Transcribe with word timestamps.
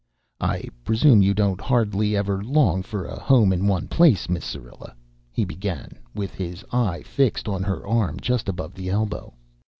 "I 0.39 0.63
presume 0.83 1.21
you 1.21 1.35
don't 1.35 1.61
hardly 1.61 2.17
ever 2.17 2.43
long 2.43 2.81
for 2.81 3.05
a 3.05 3.19
home 3.19 3.53
in 3.53 3.67
one 3.67 3.87
place, 3.87 4.27
Miss 4.29 4.43
Syrilla," 4.43 4.95
he 5.31 5.45
began, 5.45 5.99
with 6.15 6.33
his 6.33 6.65
eye 6.71 7.03
fixed 7.03 7.47
on 7.47 7.61
her 7.61 7.85
arm 7.85 8.19
just 8.19 8.49
above 8.49 8.73
the 8.73 8.89
elbow. 8.89 9.35